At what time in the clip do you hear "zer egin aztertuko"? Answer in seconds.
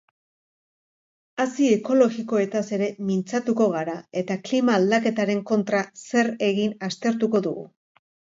6.07-7.45